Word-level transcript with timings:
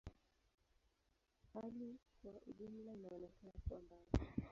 Hali 1.53 1.95
kwa 2.21 2.31
ujumla 2.47 2.93
inaonekana 2.93 3.51
kuwa 3.69 3.79
mbaya. 3.79 4.25